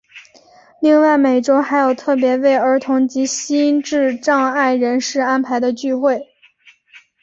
[0.79, 6.25] 另外每周还有特别为儿童及心智障碍人士安排的聚会。